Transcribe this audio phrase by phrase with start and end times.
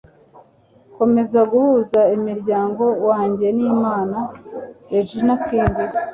[0.93, 4.19] nkomeza guhuza n'umuryango wanjye n'imana.-
[4.93, 5.77] regina king